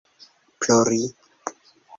plori 0.59 1.03